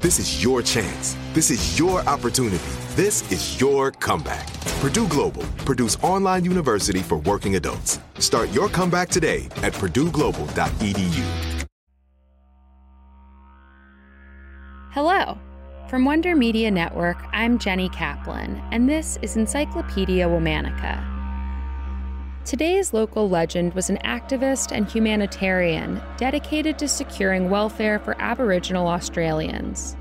[0.00, 1.14] This is your chance.
[1.34, 2.64] This is your opportunity.
[2.96, 4.50] This is your comeback.
[4.80, 8.00] Purdue Global, Purdue's online university for working adults.
[8.18, 11.66] Start your comeback today at purdueglobal.edu.
[14.92, 15.36] Hello.
[15.90, 21.19] From Wonder Media Network, I'm Jenny Kaplan, and this is Encyclopedia Womanica.
[22.44, 29.94] Today's local legend was an activist and humanitarian dedicated to securing welfare for Aboriginal Australians.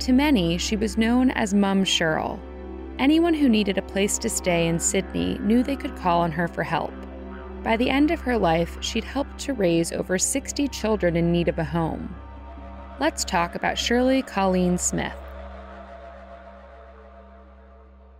[0.00, 2.38] To many, she was known as Mum Shirl.
[2.98, 6.46] Anyone who needed a place to stay in Sydney knew they could call on her
[6.46, 6.92] for help.
[7.64, 11.48] By the end of her life, she'd helped to raise over 60 children in need
[11.48, 12.14] of a home.
[13.00, 15.16] Let's talk about Shirley Colleen Smith.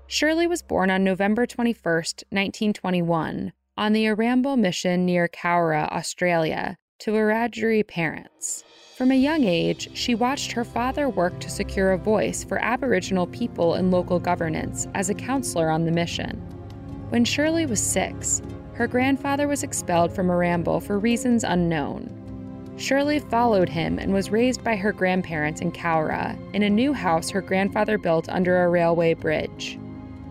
[0.07, 7.13] Shirley was born on November 21, 1921, on the Erambie mission near Cowra, Australia, to
[7.13, 8.65] Wiradjuri parents.
[8.97, 13.29] From a young age, she watched her father work to secure a voice for Aboriginal
[13.29, 16.39] people in local governance as a counselor on the mission.
[17.11, 22.13] When Shirley was six, her grandfather was expelled from Erambie for reasons unknown.
[22.79, 27.31] Shirley followed him and was raised by her grandparents in Cowra in a new house
[27.31, 29.79] her grandfather built under a railway bridge.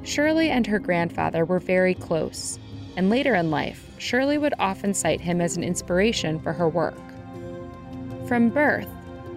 [0.03, 2.59] Shirley and her grandfather were very close,
[2.97, 6.97] and later in life, Shirley would often cite him as an inspiration for her work.
[8.27, 8.89] From birth,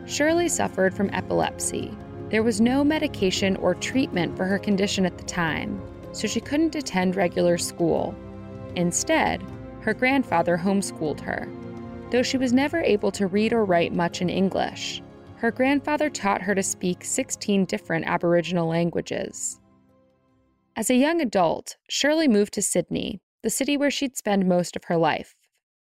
[0.06, 1.94] Shirley suffered from epilepsy.
[2.30, 5.80] There was no medication or treatment for her condition at the time,
[6.12, 8.14] so she couldn't attend regular school.
[8.76, 9.44] Instead,
[9.82, 11.46] her grandfather homeschooled her.
[12.10, 15.02] Though she was never able to read or write much in English,
[15.36, 19.60] her grandfather taught her to speak 16 different Aboriginal languages.
[20.76, 24.84] As a young adult, Shirley moved to Sydney, the city where she'd spend most of
[24.84, 25.34] her life.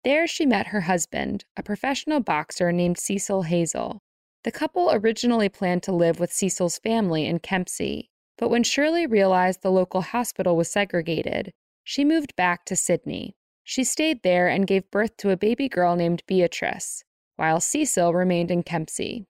[0.05, 4.01] There, she met her husband, a professional boxer named Cecil Hazel.
[4.45, 9.63] The couple originally planned to live with Cecil's family in Kempsey, but when Shirley realized
[9.63, 13.35] the local hospital was segregated, she moved back to Sydney.
[13.65, 17.03] She stayed there and gave birth to a baby girl named Beatrice,
[17.37, 19.27] while Cecil remained in Kempsey.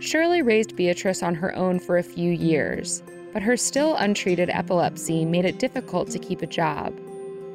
[0.00, 3.02] Shirley raised Beatrice on her own for a few years,
[3.32, 6.92] but her still untreated epilepsy made it difficult to keep a job.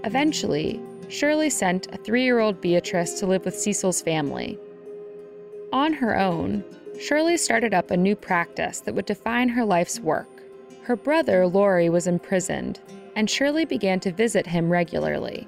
[0.03, 4.57] Eventually, Shirley sent a three year old Beatrice to live with Cecil's family.
[5.73, 6.63] On her own,
[6.99, 10.27] Shirley started up a new practice that would define her life's work.
[10.83, 12.79] Her brother, Laurie, was imprisoned,
[13.15, 15.47] and Shirley began to visit him regularly.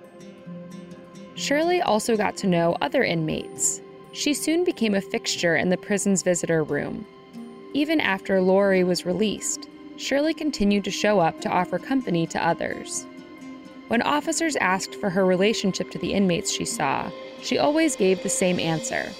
[1.36, 3.81] Shirley also got to know other inmates.
[4.12, 7.06] She soon became a fixture in the prison's visitor room.
[7.74, 13.06] Even after Laurie was released, Shirley continued to show up to offer company to others.
[13.89, 17.09] When officers asked for her relationship to the inmates she saw,
[17.41, 19.12] she always gave the same answer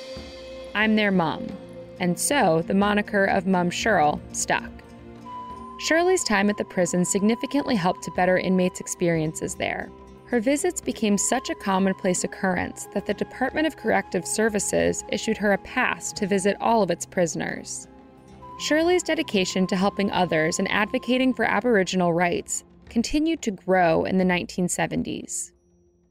[0.76, 1.48] I'm their mom.
[2.00, 4.70] And so the moniker of Mum Shirl stuck.
[5.80, 9.90] Shirley's time at the prison significantly helped to better inmates' experiences there.
[10.26, 15.54] Her visits became such a commonplace occurrence that the Department of Corrective Services issued her
[15.54, 17.88] a pass to visit all of its prisoners.
[18.60, 24.24] Shirley's dedication to helping others and advocating for Aboriginal rights continued to grow in the
[24.24, 25.52] 1970s.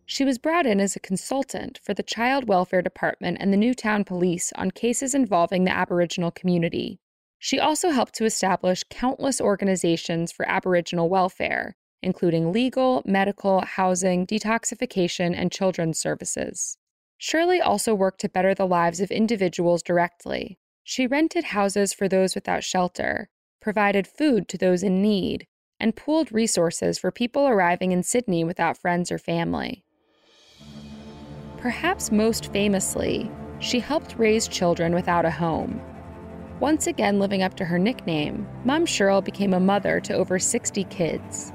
[0.06, 4.04] She was brought in as a consultant for the Child Welfare Department and the Newtown
[4.04, 6.98] Police on cases involving the Aboriginal community.
[7.38, 15.34] She also helped to establish countless organizations for Aboriginal welfare, including legal, medical, housing, detoxification,
[15.36, 16.78] and children's services.
[17.19, 20.58] Shirley also worked to better the lives of individuals directly.
[20.84, 23.28] She rented houses for those without shelter,
[23.60, 25.46] provided food to those in need,
[25.80, 29.84] and pooled resources for people arriving in Sydney without friends or family.
[31.58, 33.30] Perhaps most famously,
[33.60, 35.80] she helped raise children without a home.
[36.60, 40.84] Once again living up to her nickname, Mom Shirl became a mother to over 60
[40.84, 41.52] kids.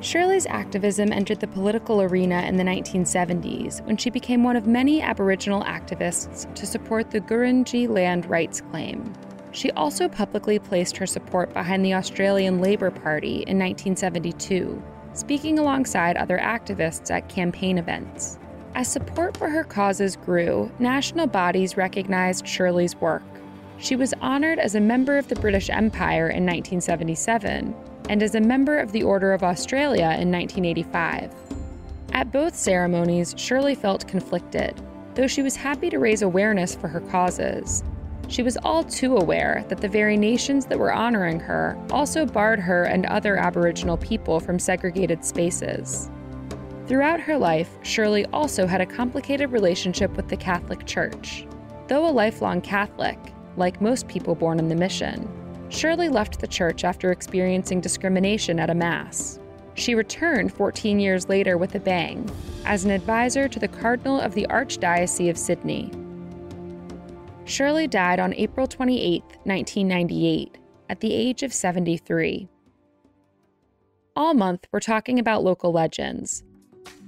[0.00, 5.00] Shirley's activism entered the political arena in the 1970s when she became one of many
[5.00, 9.12] Aboriginal activists to support the Gurindji land rights claim.
[9.52, 14.82] She also publicly placed her support behind the Australian Labor Party in 1972,
[15.12, 18.38] speaking alongside other activists at campaign events.
[18.74, 23.22] As support for her causes grew, national bodies recognized Shirley's work.
[23.76, 27.74] She was honored as a member of the British Empire in 1977
[28.08, 31.30] and as a member of the Order of Australia in 1985.
[32.12, 34.80] At both ceremonies, Shirley felt conflicted,
[35.14, 37.84] though she was happy to raise awareness for her causes.
[38.32, 42.60] She was all too aware that the very nations that were honoring her also barred
[42.60, 46.10] her and other Aboriginal people from segregated spaces.
[46.86, 51.46] Throughout her life, Shirley also had a complicated relationship with the Catholic Church.
[51.88, 53.18] Though a lifelong Catholic,
[53.58, 55.28] like most people born in the mission,
[55.68, 59.40] Shirley left the church after experiencing discrimination at a Mass.
[59.74, 62.26] She returned 14 years later with a bang
[62.64, 65.92] as an advisor to the Cardinal of the Archdiocese of Sydney.
[67.44, 70.58] Shirley died on April 28, 1998,
[70.88, 72.48] at the age of 73.
[74.14, 76.44] All month, we're talking about local legends.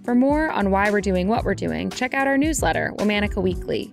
[0.04, 3.92] For more on why we're doing what we're doing, check out our newsletter, Womanica Weekly.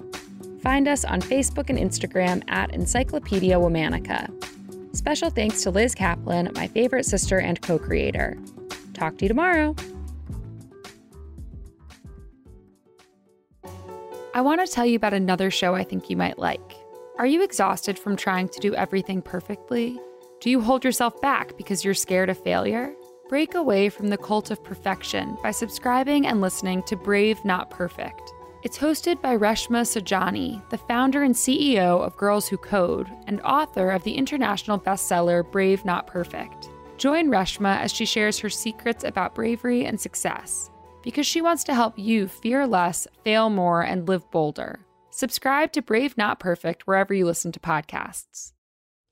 [0.62, 4.30] Find us on Facebook and Instagram at Encyclopedia Womanica.
[4.96, 8.38] Special thanks to Liz Kaplan, my favorite sister and co creator.
[8.94, 9.76] Talk to you tomorrow.
[14.42, 16.76] I want to tell you about another show I think you might like.
[17.20, 20.00] Are you exhausted from trying to do everything perfectly?
[20.40, 22.96] Do you hold yourself back because you're scared of failure?
[23.30, 28.34] Break away from the cult of perfection by subscribing and listening to Brave Not Perfect.
[28.64, 33.92] It's hosted by Reshma Saujani, the founder and CEO of Girls Who Code and author
[33.92, 36.68] of the international bestseller Brave Not Perfect.
[36.98, 40.71] Join Reshma as she shares her secrets about bravery and success
[41.04, 44.80] because she wants to help you fear less, fail more, and live bolder.
[45.10, 48.54] Subscribe to Brave Not Perfect wherever you listen to podcasts.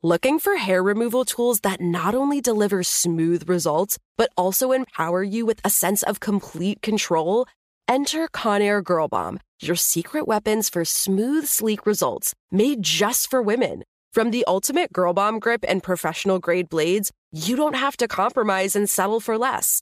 [0.01, 5.45] Looking for hair removal tools that not only deliver smooth results, but also empower you
[5.45, 7.45] with a sense of complete control?
[7.85, 13.83] Enter Conair Girl Bomb, your secret weapons for smooth, sleek results made just for women.
[14.13, 18.77] From the ultimate Girl Bomb grip and professional grade blades, you don't have to compromise
[18.77, 19.81] and settle for less.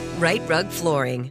[0.21, 1.29] Rite Rug Flooring.